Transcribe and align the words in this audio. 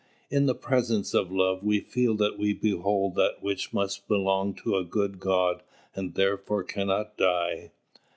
In 0.31 0.47
the 0.47 0.55
presence 0.55 1.13
of 1.13 1.31
love 1.31 1.61
we 1.61 1.79
feel 1.79 2.15
that 2.15 2.39
we 2.39 2.53
behold 2.53 3.13
that 3.17 3.43
which 3.43 3.71
must 3.71 4.07
belong 4.07 4.55
to 4.55 4.75
a 4.75 4.83
good 4.83 5.19
God 5.19 5.61
and 5.95 6.15
therefore 6.15 6.63
cannot 6.63 7.17
die. 7.17 7.71